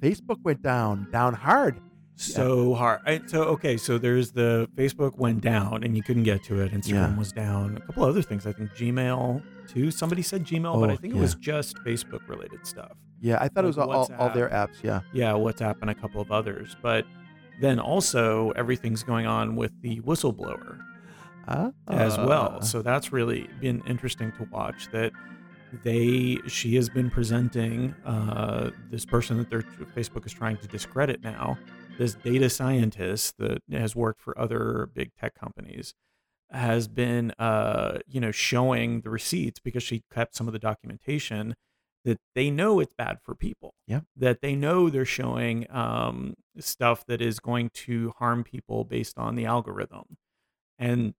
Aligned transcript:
Facebook 0.00 0.42
went 0.44 0.62
down, 0.62 1.08
down 1.10 1.34
hard. 1.34 1.80
so 2.14 2.74
hard. 2.74 3.00
I, 3.06 3.20
so 3.26 3.44
okay, 3.44 3.76
so 3.76 3.96
there's 3.98 4.32
the 4.32 4.68
Facebook 4.76 5.16
went 5.18 5.40
down 5.40 5.84
and 5.84 5.96
you 5.96 6.02
couldn't 6.02 6.22
get 6.24 6.42
to 6.44 6.60
it. 6.60 6.72
Instagram 6.72 7.12
Yeah. 7.12 7.16
was 7.18 7.32
down. 7.32 7.76
A 7.76 7.80
couple 7.80 8.04
other 8.04 8.22
things. 8.22 8.46
I 8.46 8.52
think 8.52 8.70
Gmail 8.72 9.42
too. 9.68 9.90
Somebody 9.90 10.22
said 10.22 10.44
Gmail, 10.44 10.80
but 10.80 10.90
I 10.90 10.94
Oh, 10.94 10.96
think 10.96 11.14
yeah. 11.14 11.18
it 11.18 11.22
was 11.22 11.34
just 11.36 11.76
Facebook 11.78 12.28
related 12.28 12.66
stuff. 12.66 12.92
Yeah, 13.20 13.38
I 13.40 13.48
thought 13.48 13.64
it 13.64 13.68
was 13.68 13.78
all, 13.78 13.90
all, 14.18 14.30
their 14.30 14.48
apps. 14.50 14.82
Yeah. 14.82 15.00
Yeah, 15.12 15.32
WhatsApp 15.32 15.76
and 15.80 15.90
a 15.90 15.94
couple 15.94 16.20
of 16.20 16.30
others. 16.32 16.76
But 16.82 17.04
then 17.60 17.78
also 17.80 18.50
everything's 18.52 19.02
going 19.02 19.26
on 19.26 19.56
with 19.56 19.72
the 19.82 20.00
whistleblower 20.00 20.78
Uh, 21.48 21.70
as 21.88 22.16
well. 22.18 22.62
So 22.62 22.82
that's 22.82 23.12
really 23.12 23.48
been 23.60 23.82
interesting 23.86 24.30
to 24.38 24.44
watch. 24.52 24.88
That 24.92 25.12
they 25.84 26.38
she 26.46 26.76
has 26.76 26.88
been 26.88 27.10
presenting 27.10 27.94
uh, 28.04 28.70
this 28.90 29.04
person 29.04 29.38
that 29.38 29.50
their 29.50 29.62
Facebook 29.62 30.26
is 30.26 30.32
trying 30.32 30.56
to 30.58 30.68
discredit 30.68 31.22
now. 31.22 31.58
This 31.98 32.14
data 32.14 32.48
scientist 32.48 33.36
that 33.38 33.60
has 33.70 33.96
worked 33.96 34.20
for 34.20 34.38
other 34.38 34.88
big 34.94 35.12
tech 35.14 35.34
companies 35.34 35.94
has 36.50 36.88
been 36.88 37.32
uh, 37.38 37.98
you 38.06 38.20
know 38.20 38.30
showing 38.30 39.02
the 39.02 39.10
receipts 39.10 39.60
because 39.60 39.82
she 39.82 40.02
kept 40.12 40.34
some 40.34 40.46
of 40.46 40.52
the 40.52 40.58
documentation 40.58 41.54
that 42.04 42.18
they 42.34 42.50
know 42.50 42.80
it's 42.80 42.94
bad 42.94 43.18
for 43.22 43.34
people. 43.34 43.74
Yeah. 43.86 44.00
That 44.16 44.40
they 44.40 44.54
know 44.54 44.88
they're 44.88 45.04
showing 45.04 45.66
um, 45.70 46.34
stuff 46.58 47.04
that 47.06 47.20
is 47.20 47.38
going 47.38 47.70
to 47.74 48.14
harm 48.18 48.44
people 48.44 48.84
based 48.84 49.18
on 49.18 49.34
the 49.34 49.44
algorithm. 49.44 50.16
And 50.78 51.14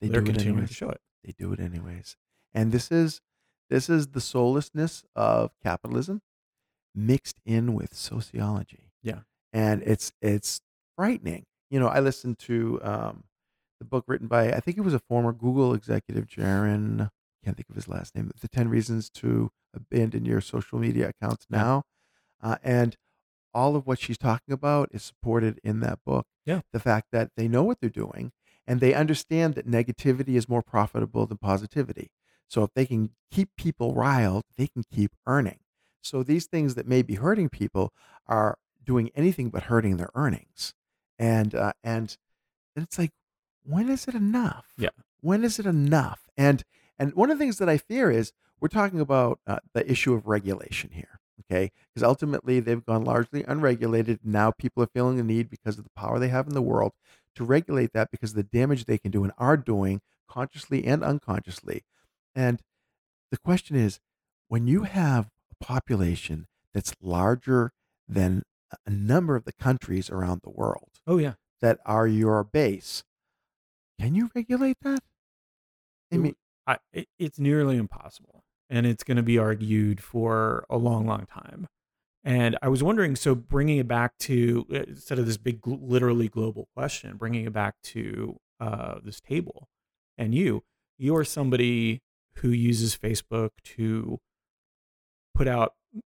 they 0.00 0.08
they're 0.08 0.22
continuing 0.22 0.58
anyways. 0.58 0.70
to 0.70 0.74
show 0.74 0.90
it. 0.90 1.00
They 1.24 1.34
do 1.38 1.52
it 1.52 1.60
anyways. 1.60 2.16
And 2.52 2.72
this 2.72 2.90
is 2.90 3.20
this 3.70 3.88
is 3.88 4.08
the 4.08 4.20
soullessness 4.20 5.04
of 5.14 5.50
capitalism 5.62 6.20
mixed 6.94 7.40
in 7.44 7.74
with 7.74 7.94
sociology. 7.94 8.92
Yeah. 9.02 9.20
And 9.52 9.82
it's 9.82 10.12
it's 10.20 10.60
frightening. 10.96 11.44
You 11.70 11.80
know, 11.80 11.88
I 11.88 12.00
listened 12.00 12.38
to 12.40 12.80
um, 12.82 13.24
the 13.78 13.84
book 13.84 14.04
written 14.06 14.28
by 14.28 14.52
I 14.52 14.60
think 14.60 14.76
it 14.78 14.82
was 14.82 14.94
a 14.94 15.00
former 15.00 15.32
Google 15.32 15.74
executive, 15.74 16.26
Jaron. 16.26 17.10
Can't 17.44 17.56
think 17.56 17.68
of 17.68 17.76
his 17.76 17.88
last 17.88 18.14
name. 18.14 18.30
The 18.40 18.48
Ten 18.48 18.68
Reasons 18.68 19.10
to 19.10 19.50
Abandon 19.74 20.24
Your 20.24 20.40
Social 20.40 20.78
Media 20.78 21.10
Accounts 21.10 21.46
Now, 21.48 21.84
uh, 22.42 22.56
and 22.62 22.96
all 23.54 23.76
of 23.76 23.86
what 23.86 23.98
she's 23.98 24.18
talking 24.18 24.52
about 24.52 24.90
is 24.92 25.02
supported 25.02 25.58
in 25.64 25.80
that 25.80 26.00
book. 26.04 26.26
Yeah. 26.44 26.60
The 26.72 26.80
fact 26.80 27.08
that 27.12 27.30
they 27.36 27.48
know 27.48 27.62
what 27.62 27.80
they're 27.80 27.88
doing 27.88 28.32
and 28.66 28.80
they 28.80 28.94
understand 28.94 29.54
that 29.54 29.66
negativity 29.66 30.36
is 30.36 30.48
more 30.48 30.62
profitable 30.62 31.26
than 31.26 31.38
positivity. 31.38 32.10
So 32.48 32.62
if 32.62 32.70
they 32.74 32.86
can 32.86 33.10
keep 33.30 33.50
people 33.56 33.94
riled, 33.94 34.44
they 34.56 34.66
can 34.68 34.84
keep 34.92 35.12
earning. 35.26 35.58
So 36.02 36.22
these 36.22 36.46
things 36.46 36.74
that 36.76 36.86
may 36.86 37.02
be 37.02 37.14
hurting 37.14 37.48
people 37.48 37.92
are 38.26 38.58
doing 38.84 39.10
anything 39.14 39.50
but 39.50 39.64
hurting 39.64 39.96
their 39.96 40.10
earnings. 40.14 40.74
And 41.18 41.54
uh, 41.54 41.72
and 41.82 42.16
it's 42.76 42.98
like, 42.98 43.12
when 43.64 43.88
is 43.88 44.06
it 44.06 44.14
enough? 44.14 44.66
Yeah. 44.78 44.90
When 45.20 45.42
is 45.42 45.58
it 45.58 45.66
enough? 45.66 46.28
And 46.36 46.62
and 46.98 47.14
one 47.14 47.30
of 47.30 47.38
the 47.38 47.44
things 47.44 47.58
that 47.58 47.68
I 47.68 47.78
fear 47.78 48.10
is 48.10 48.32
we're 48.60 48.68
talking 48.68 49.00
about 49.00 49.40
uh, 49.46 49.58
the 49.74 49.90
issue 49.90 50.14
of 50.14 50.26
regulation 50.26 50.90
here. 50.92 51.20
Okay, 51.40 51.70
because 51.92 52.02
ultimately 52.02 52.60
they've 52.60 52.84
gone 52.84 53.04
largely 53.04 53.44
unregulated. 53.44 54.20
Now 54.24 54.50
people 54.50 54.82
are 54.82 54.88
feeling 54.88 55.16
the 55.16 55.22
need 55.22 55.50
because 55.50 55.78
of 55.78 55.84
the 55.84 55.90
power 55.90 56.18
they 56.18 56.28
have 56.28 56.46
in 56.48 56.54
the 56.54 56.62
world 56.62 56.92
to 57.34 57.44
regulate 57.44 57.92
that 57.92 58.10
because 58.10 58.30
of 58.30 58.36
the 58.36 58.42
damage 58.42 58.84
they 58.84 58.98
can 58.98 59.10
do 59.10 59.22
and 59.22 59.32
are 59.38 59.56
doing 59.56 60.00
consciously 60.28 60.84
and 60.84 61.04
unconsciously. 61.04 61.84
And 62.36 62.60
the 63.32 63.38
question 63.38 63.74
is 63.76 63.98
when 64.48 64.68
you 64.68 64.82
have 64.84 65.30
a 65.50 65.64
population 65.64 66.46
that's 66.72 66.94
larger 67.00 67.72
than 68.06 68.42
a- 68.86 68.90
number 68.90 69.34
of 69.36 69.44
the 69.44 69.52
countries 69.54 70.10
around 70.10 70.42
the 70.44 70.50
world 70.50 70.90
Oh 71.06 71.18
yeah. 71.18 71.34
that 71.60 71.80
are 71.86 72.06
your 72.06 72.44
base, 72.44 73.02
can 73.98 74.14
you 74.14 74.30
regulate 74.34 74.76
that? 74.82 75.00
I 76.12 76.18
mean, 76.18 76.36
I, 76.66 76.78
it, 76.92 77.08
it's 77.18 77.38
nearly 77.38 77.76
impossible 77.76 78.44
and 78.70 78.86
it's 78.86 79.04
going 79.04 79.16
to 79.16 79.22
be 79.22 79.38
argued 79.38 80.00
for 80.02 80.66
a 80.68 80.76
long 80.76 81.06
long 81.06 81.26
time 81.26 81.68
and 82.24 82.58
i 82.60 82.68
was 82.68 82.82
wondering 82.82 83.14
so 83.14 83.34
bringing 83.36 83.78
it 83.78 83.86
back 83.86 84.18
to 84.18 84.66
uh, 84.72 84.78
instead 84.88 85.18
of 85.20 85.26
this 85.26 85.36
big 85.36 85.64
literally 85.64 86.28
global 86.28 86.68
question 86.74 87.16
bringing 87.16 87.44
it 87.44 87.52
back 87.52 87.74
to 87.84 88.36
uh, 88.58 88.96
this 89.04 89.20
table 89.20 89.68
and 90.18 90.34
you 90.34 90.64
you 90.98 91.14
are 91.14 91.24
somebody 91.24 92.02
who 92.38 92.48
uses 92.48 92.96
facebook 92.96 93.50
to 93.64 94.18
put 95.34 95.48
out 95.48 95.74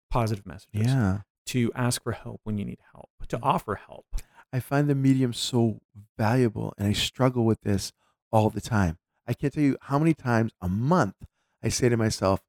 positive 0.09 0.45
messages 0.45 0.87
yeah. 0.87 1.19
to 1.45 1.71
ask 1.75 2.03
for 2.03 2.11
help 2.11 2.41
when 2.43 2.57
you 2.57 2.65
need 2.65 2.79
help 2.93 3.09
to 3.27 3.39
offer 3.41 3.75
help 3.75 4.05
I 4.53 4.59
find 4.59 4.89
the 4.89 4.95
medium 4.95 5.33
so 5.33 5.79
valuable 6.17 6.73
and 6.77 6.87
I 6.87 6.93
struggle 6.93 7.45
with 7.45 7.61
this 7.61 7.93
all 8.31 8.49
the 8.49 8.61
time. 8.61 8.97
I 9.27 9.33
can't 9.33 9.53
tell 9.53 9.63
you 9.63 9.77
how 9.81 9.97
many 9.97 10.13
times 10.13 10.51
a 10.61 10.67
month 10.67 11.15
I 11.63 11.69
say 11.69 11.89
to 11.89 11.97
myself, 11.97 12.41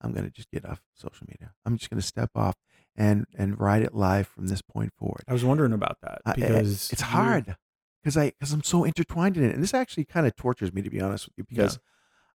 I'm 0.00 0.12
going 0.12 0.24
to 0.24 0.30
just 0.30 0.50
get 0.50 0.64
off 0.64 0.82
social 0.94 1.26
media. 1.28 1.52
I'm 1.64 1.78
just 1.78 1.90
going 1.90 2.00
to 2.00 2.06
step 2.06 2.30
off 2.34 2.56
and 2.96 3.26
and 3.36 3.60
ride 3.60 3.82
it 3.82 3.94
live 3.94 4.26
from 4.26 4.46
this 4.46 4.62
point 4.62 4.90
forward. 4.98 5.22
i 5.28 5.32
was 5.34 5.44
wondering 5.44 5.74
about 5.74 5.98
that 6.00 6.22
I- 6.24 6.30
eh, 6.30 6.34
because 6.36 6.90
it's 6.90 7.02
hard 7.02 7.56
because 8.02 8.16
I 8.16 8.30
because 8.30 8.52
I'm 8.52 8.62
so 8.62 8.84
intertwined 8.84 9.36
in 9.36 9.44
it, 9.44 9.54
and 9.54 9.62
this 9.62 9.74
actually 9.74 10.06
kind 10.06 10.26
of 10.26 10.34
tortures 10.34 10.72
me 10.72 10.80
to 10.82 10.90
be 10.90 11.00
honest 11.00 11.26
with 11.26 11.34
you 11.36 11.44
because 11.48 11.78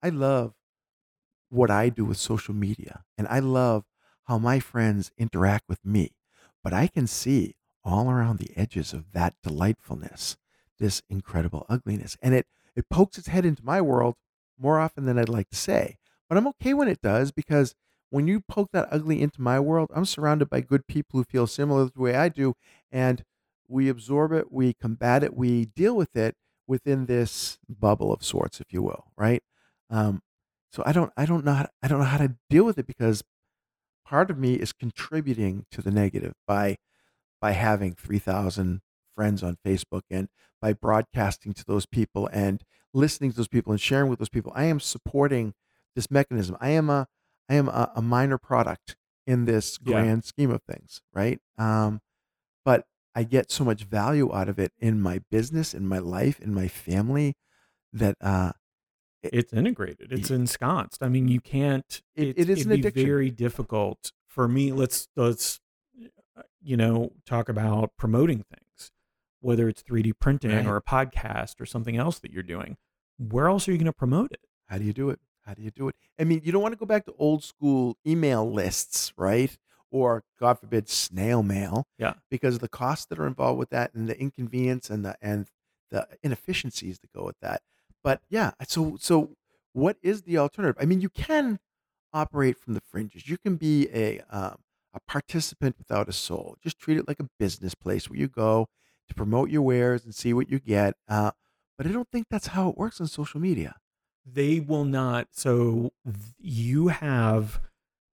I 0.02 0.08
love 0.08 0.54
what 1.48 1.70
I 1.70 1.88
do 1.88 2.04
with 2.04 2.16
social 2.16 2.54
media, 2.54 3.04
and 3.16 3.26
I 3.28 3.38
love 3.38 3.84
how 4.24 4.38
my 4.38 4.60
friends 4.60 5.12
interact 5.16 5.64
with 5.68 5.84
me, 5.84 6.16
but 6.62 6.72
I 6.72 6.86
can 6.88 7.06
see 7.06 7.56
all 7.84 8.10
around 8.10 8.38
the 8.38 8.50
edges 8.56 8.92
of 8.92 9.12
that 9.12 9.34
delightfulness 9.42 10.36
this 10.78 11.02
incredible 11.08 11.64
ugliness, 11.68 12.16
and 12.20 12.34
it 12.34 12.46
it 12.74 12.88
pokes 12.90 13.18
its 13.18 13.28
head 13.28 13.44
into 13.44 13.64
my 13.64 13.80
world 13.80 14.16
more 14.58 14.78
often 14.80 15.06
than 15.06 15.18
I'd 15.18 15.28
like 15.28 15.48
to 15.50 15.56
say, 15.56 15.96
but 16.28 16.36
I'm 16.36 16.46
okay 16.48 16.74
when 16.74 16.88
it 16.88 17.00
does 17.02 17.32
because. 17.32 17.74
When 18.08 18.28
you 18.28 18.40
poke 18.40 18.70
that 18.72 18.86
ugly 18.92 19.20
into 19.20 19.42
my 19.42 19.58
world, 19.58 19.90
I'm 19.92 20.04
surrounded 20.04 20.48
by 20.48 20.60
good 20.60 20.86
people 20.86 21.18
who 21.18 21.24
feel 21.24 21.48
similar 21.48 21.86
to 21.86 21.92
the 21.92 22.00
way 22.00 22.14
I 22.14 22.28
do, 22.28 22.54
and 22.92 23.24
we 23.66 23.88
absorb 23.88 24.30
it, 24.32 24.52
we 24.52 24.74
combat 24.74 25.24
it, 25.24 25.36
we 25.36 25.64
deal 25.66 25.96
with 25.96 26.14
it 26.14 26.36
within 26.68 27.06
this 27.06 27.58
bubble 27.68 28.12
of 28.12 28.22
sorts, 28.22 28.60
if 28.60 28.72
you 28.72 28.80
will, 28.80 29.06
right? 29.16 29.42
Um, 29.90 30.22
so 30.72 30.82
I 30.86 30.92
don't, 30.92 31.12
I 31.16 31.26
don't 31.26 31.44
know, 31.44 31.54
how 31.54 31.62
to, 31.64 31.70
I 31.82 31.88
don't 31.88 31.98
know 32.00 32.04
how 32.04 32.18
to 32.18 32.36
deal 32.50 32.64
with 32.64 32.78
it 32.78 32.86
because 32.86 33.22
part 34.04 34.30
of 34.30 34.38
me 34.38 34.54
is 34.54 34.72
contributing 34.72 35.66
to 35.70 35.82
the 35.82 35.90
negative 35.90 36.34
by 36.46 36.76
by 37.40 37.52
having 37.52 37.94
three 37.94 38.18
thousand 38.18 38.80
friends 39.16 39.42
on 39.42 39.58
Facebook 39.66 40.02
and 40.10 40.28
by 40.60 40.72
broadcasting 40.72 41.52
to 41.54 41.64
those 41.66 41.86
people 41.86 42.28
and 42.32 42.64
listening 42.94 43.30
to 43.30 43.36
those 43.36 43.48
people 43.48 43.72
and 43.72 43.80
sharing 43.80 44.08
with 44.10 44.18
those 44.18 44.28
people. 44.28 44.52
I 44.54 44.64
am 44.64 44.80
supporting 44.80 45.54
this 45.94 46.10
mechanism. 46.10 46.56
I 46.60 46.70
am 46.70 46.90
a, 46.90 47.08
I 47.48 47.54
am 47.54 47.68
a, 47.68 47.92
a 47.96 48.02
minor 48.02 48.38
product 48.38 48.96
in 49.26 49.44
this 49.44 49.78
Yeah. 49.78 49.94
grand 49.94 50.24
scheme 50.24 50.50
of 50.50 50.62
things, 50.62 51.02
right? 51.14 51.40
Um, 51.58 52.00
but 52.64 52.86
I 53.14 53.24
get 53.24 53.50
so 53.50 53.64
much 53.64 53.84
value 53.84 54.34
out 54.34 54.48
of 54.48 54.58
it 54.58 54.72
in 54.78 55.00
my 55.00 55.20
business, 55.30 55.74
in 55.74 55.86
my 55.88 55.98
life, 55.98 56.40
in 56.40 56.54
my 56.54 56.68
family 56.68 57.34
that 57.92 58.16
uh, 58.20 58.52
it's 59.32 59.52
integrated 59.52 60.12
it's 60.12 60.30
ensconced 60.30 61.02
i 61.02 61.08
mean 61.08 61.28
you 61.28 61.40
can't 61.40 62.02
It- 62.14 62.38
it 62.38 62.48
is 62.50 62.60
it'd 62.60 62.66
an 62.66 62.72
be 62.80 62.80
addiction. 62.88 63.06
very 63.06 63.30
difficult 63.30 64.12
for 64.26 64.46
me 64.48 64.72
let's 64.72 65.08
let's 65.16 65.60
uh, 66.36 66.42
you 66.62 66.76
know 66.76 67.10
talk 67.24 67.48
about 67.48 67.96
promoting 67.96 68.44
things 68.44 68.90
whether 69.40 69.68
it's 69.68 69.82
3d 69.82 70.12
printing 70.20 70.50
Right. 70.50 70.66
or 70.66 70.76
a 70.76 70.82
podcast 70.82 71.60
or 71.60 71.66
something 71.66 71.96
else 71.96 72.18
that 72.20 72.32
you're 72.32 72.42
doing 72.42 72.76
where 73.18 73.48
else 73.48 73.68
are 73.68 73.72
you 73.72 73.78
going 73.78 73.86
to 73.86 73.92
promote 73.92 74.32
it 74.32 74.40
How 74.66 74.78
do 74.78 74.84
you 74.84 74.92
do 74.92 75.10
it? 75.10 75.20
How 75.46 75.54
do 75.54 75.62
you 75.62 75.70
do 75.70 75.86
it? 75.88 75.94
I 76.18 76.24
mean, 76.24 76.40
you 76.44 76.50
don't 76.50 76.60
want 76.60 76.72
to 76.72 76.76
go 76.78 76.86
back 76.86 77.04
to 77.06 77.14
old 77.18 77.44
school 77.44 77.96
email 78.04 78.50
lists, 78.50 79.12
right? 79.16 79.56
Or 79.92 80.24
God 80.40 80.58
forbid, 80.58 80.88
snail 80.88 81.44
mail. 81.44 81.86
Yeah. 81.98 82.14
Because 82.28 82.56
of 82.56 82.60
the 82.62 82.68
costs 82.68 83.06
that 83.06 83.18
are 83.20 83.28
involved 83.28 83.56
with 83.60 83.70
that 83.70 83.94
and 83.94 84.08
the 84.08 84.18
inconvenience 84.20 84.90
and 84.90 85.04
the 85.04 85.16
and 85.22 85.46
the 85.92 86.08
inefficiencies 86.24 86.98
that 86.98 87.12
go 87.12 87.24
with 87.24 87.38
that. 87.42 87.62
But 88.06 88.22
yeah, 88.30 88.52
so 88.68 88.96
so 89.00 89.36
what 89.74 89.98
is 90.02 90.22
the 90.22 90.38
alternative? 90.38 90.76
I 90.80 90.86
mean, 90.86 91.02
you 91.02 91.10
can 91.10 91.58
operate 92.12 92.56
from 92.58 92.74
the 92.74 92.80
fringes. 92.80 93.28
You 93.28 93.38
can 93.38 93.56
be 93.56 93.88
a 93.92 94.20
um, 94.30 94.58
a 94.94 95.00
participant 95.08 95.76
without 95.78 96.08
a 96.08 96.12
soul. 96.12 96.56
Just 96.62 96.78
treat 96.78 96.98
it 96.98 97.08
like 97.08 97.20
a 97.20 97.28
business 97.38 97.74
place 97.74 98.08
where 98.08 98.18
you 98.18 98.28
go 98.28 98.68
to 99.08 99.14
promote 99.14 99.50
your 99.50 99.62
wares 99.62 100.04
and 100.04 100.14
see 100.14 100.32
what 100.32 100.50
you 100.50 100.58
get. 100.60 100.94
Uh, 101.08 101.32
but 101.78 101.86
I 101.86 101.92
don't 101.92 102.10
think 102.10 102.28
that's 102.30 102.48
how 102.48 102.70
it 102.70 102.78
works 102.78 103.00
on 103.00 103.08
social 103.08 103.40
media. 103.40 103.76
they 104.24 104.60
will 104.60 104.84
not 104.84 105.28
so 105.32 105.92
you 106.38 106.88
have 106.88 107.60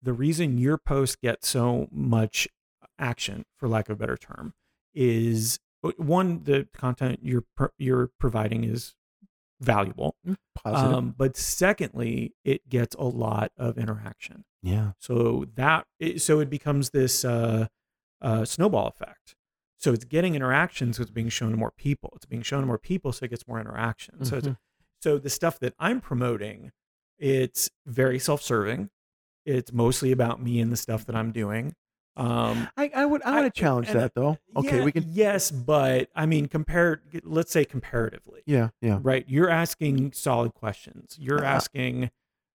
the 0.03 0.13
reason 0.13 0.59
your 0.59 0.79
post 0.79 1.21
gets 1.21 1.49
so 1.49 1.89
much 1.91 2.49
action 2.99 3.45
for 3.57 3.69
lack 3.69 3.89
of 3.89 3.95
a 3.97 3.99
better 3.99 4.17
term 4.17 4.53
is 4.95 5.59
one 5.97 6.43
the 6.45 6.69
content 6.75 7.21
you're 7.23 7.45
you're 7.79 8.11
providing 8.19 8.65
is 8.65 8.95
valuable. 9.63 10.17
Mm, 10.27 10.37
Positive. 10.55 10.95
Um, 10.97 11.15
but 11.17 11.37
secondly, 11.37 12.35
it 12.45 12.69
gets 12.69 12.95
a 12.97 13.05
lot 13.05 13.53
of 13.57 13.79
interaction. 13.79 14.45
yeah. 14.63 14.93
So 14.99 15.47
that 15.55 15.87
it, 15.99 16.21
so 16.23 16.41
it 16.41 16.51
becomes 16.51 16.91
this 16.91 17.25
uh, 17.25 17.67
uh, 18.21 18.45
snowball 18.45 18.87
effect. 18.89 19.35
So 19.79 19.93
it's 19.93 20.05
getting 20.05 20.35
interactions. 20.35 20.97
So 20.97 21.03
it's 21.03 21.11
being 21.11 21.29
shown 21.29 21.51
to 21.51 21.57
more 21.57 21.73
people. 21.73 22.13
It's 22.17 22.27
being 22.27 22.43
shown 22.43 22.61
to 22.61 22.67
more 22.67 22.79
people, 22.79 23.13
so 23.13 23.25
it 23.25 23.29
gets 23.31 23.49
more 23.49 23.61
interaction. 23.61 24.25
So 24.25 24.37
it's, 24.37 24.47
Mhm. 24.49 24.57
so 25.01 25.19
the 25.19 25.31
stuff 25.31 25.59
that 25.61 25.75
I'm 25.79 26.01
promoting, 26.01 26.71
it's 27.19 27.69
very 27.87 28.19
self-serving. 28.19 28.91
It's 29.45 29.73
mostly 29.73 30.13
about 30.13 30.41
me 30.41 30.61
and 30.61 30.71
the 30.71 30.77
stuff 30.77 31.05
that 31.07 31.17
I'm 31.17 31.33
doing. 31.33 31.75
Um, 32.17 32.69
I, 32.77 32.91
I 32.95 33.07
would 33.07 33.23
I 33.23 33.43
to 33.43 33.51
challenge 33.51 33.89
and- 33.89 33.99
that 34.01 34.15
though. 34.15 34.37
Okay, 34.57 34.79
yeah, 34.79 34.85
we 34.85 34.93
can. 34.93 35.05
Yes, 35.09 35.51
but 35.51 36.09
I 36.15 36.27
mean, 36.27 36.47
compare. 36.47 37.01
Let's 37.25 37.51
say 37.53 37.65
comparatively, 37.65 38.43
Yeah, 38.47 38.69
yeah. 38.83 38.99
right? 39.03 39.25
You're 39.27 39.49
asking 39.49 40.13
solid 40.13 40.53
questions. 40.55 41.17
You're 41.19 41.43
Uh, 41.45 41.49
asking, 41.49 42.11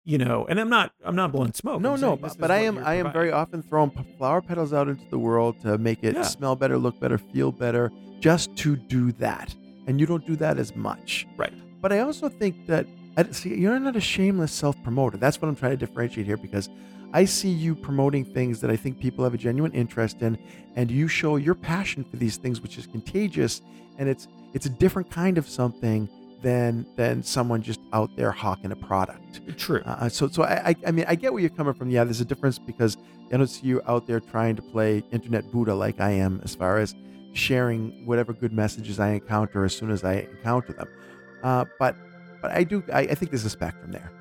you 0.06 0.18
know, 0.18 0.46
and 0.48 0.60
I'm 0.60 0.70
not. 0.70 0.94
I'm 1.06 1.16
not 1.16 1.32
blowing 1.32 1.54
smoke. 1.54 1.82
No, 1.82 1.94
I'm 1.94 2.02
no, 2.02 2.16
but, 2.16 2.36
but 2.40 2.50
I 2.50 2.58
am 2.60 2.80
I 2.80 2.96
am 2.96 3.04
providing. 3.06 3.12
very 3.14 3.32
often 3.32 3.62
throwing 3.62 3.92
flower 4.18 4.42
petals 4.42 4.74
out 4.74 4.88
into 4.88 5.08
the 5.12 5.20
world 5.20 5.60
to 5.62 5.78
make 5.78 6.04
it 6.04 6.16
Yeah. 6.16 6.24
smell 6.24 6.56
better, 6.56 6.78
look 6.80 7.00
better, 7.00 7.20
feel 7.20 7.52
better, 7.52 7.92
just 8.20 8.56
to 8.58 8.76
do 8.76 9.12
that. 9.14 9.56
And 9.86 10.00
you 10.00 10.08
don't 10.08 10.26
do 10.26 10.36
that 10.38 10.58
as 10.58 10.76
much. 10.76 11.28
Right. 11.38 11.54
But 11.80 11.94
I 11.94 12.00
also 12.00 12.28
think 12.28 12.66
that 12.68 12.88
I- 13.18 13.24
see 13.32 13.54
you're 13.56 13.78
not 13.80 13.96
a 13.96 14.02
shameless 14.02 14.52
self 14.52 14.82
promoter. 14.84 15.18
That's 15.18 15.40
what 15.40 15.48
I'm 15.48 15.56
trying 15.56 15.72
to 15.74 15.78
differentiate 15.78 16.26
here 16.26 16.38
because 16.38 16.70
I 17.14 17.26
see 17.26 17.50
you 17.50 17.76
promoting 17.76 18.26
things 18.26 18.60
that 18.62 18.72
I 18.72 18.76
think 18.76 19.00
people 19.00 19.24
have 19.24 19.34
a 19.34 19.38
genuine 19.38 19.72
interest 19.72 20.22
in, 20.22 20.38
and 20.76 20.90
you 20.90 21.08
show 21.08 21.36
your 21.36 21.56
passion 21.56 22.04
for 22.04 22.18
these 22.18 22.38
things, 22.38 22.60
which 22.60 22.78
is 22.78 22.88
contagious, 22.88 23.62
and 24.00 24.10
it's 24.10 24.28
it's 24.54 24.66
a 24.66 24.70
different 24.70 25.10
kind 25.10 25.38
of 25.38 25.48
something 25.48 26.10
than 26.42 26.86
than 26.96 27.24
someone 27.24 27.62
just 27.62 27.80
out 27.94 28.10
there 28.16 28.32
hawking 28.32 28.72
a 28.72 28.76
product. 28.76 29.42
True. 29.58 29.82
Uh, 29.86 30.10
so, 30.10 30.28
so 30.28 30.44
I, 30.44 30.70
I, 30.70 30.76
I 30.88 30.92
mean, 30.92 31.06
I 31.08 31.16
get 31.16 31.32
where 31.32 31.42
you're 31.42 31.50
coming 31.50 31.74
from. 31.74 31.90
Yeah, 31.90 32.04
there's 32.04 32.22
a 32.22 32.26
difference 32.26 32.60
because 32.60 32.98
I 33.32 33.38
don't 33.38 33.48
see 33.48 33.68
you 33.68 33.82
out 33.88 34.06
there 34.06 34.20
trying 34.20 34.56
to 34.58 34.62
play 34.62 35.04
internet 35.12 35.52
Buddha 35.52 35.74
like 35.74 36.02
I 36.02 36.12
am, 36.12 36.42
as 36.44 36.56
far 36.56 36.80
as 36.80 36.96
sharing 37.34 38.06
whatever 38.06 38.34
good 38.34 38.54
messages 38.54 39.00
I 39.00 39.12
encounter 39.12 39.64
as 39.64 39.76
soon 39.76 39.90
as 39.90 40.04
I 40.04 40.28
encounter 40.38 40.74
them. 40.74 40.88
Uh, 41.42 41.66
but, 41.80 41.96
but 42.42 42.52
I 42.52 42.64
do, 42.64 42.84
I, 42.94 43.02
I 43.02 43.16
think 43.16 43.32
there's 43.32 43.46
a 43.46 43.50
spectrum 43.50 43.92
there. 43.92 44.12